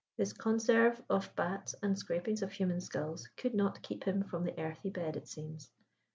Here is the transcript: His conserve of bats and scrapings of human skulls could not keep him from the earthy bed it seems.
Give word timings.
His 0.17 0.33
conserve 0.33 0.99
of 1.11 1.31
bats 1.35 1.75
and 1.83 1.95
scrapings 1.95 2.41
of 2.41 2.51
human 2.51 2.81
skulls 2.81 3.27
could 3.37 3.53
not 3.53 3.83
keep 3.83 4.03
him 4.05 4.23
from 4.23 4.45
the 4.45 4.59
earthy 4.59 4.89
bed 4.89 5.15
it 5.15 5.27
seems. 5.27 5.69